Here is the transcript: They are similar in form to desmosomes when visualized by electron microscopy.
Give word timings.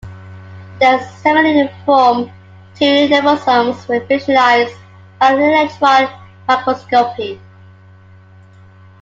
They 0.79 0.87
are 0.87 0.99
similar 1.21 1.45
in 1.61 1.69
form 1.85 2.31
to 2.77 3.07
desmosomes 3.07 3.87
when 3.87 4.03
visualized 4.07 4.73
by 5.19 5.33
electron 5.33 6.09
microscopy. 6.47 7.39